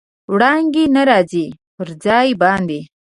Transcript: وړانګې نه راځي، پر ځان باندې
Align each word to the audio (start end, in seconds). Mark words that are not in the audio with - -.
وړانګې 0.33 0.83
نه 0.95 1.01
راځي، 1.09 1.45
پر 1.75 1.87
ځان 2.03 2.27
باندې 2.41 2.79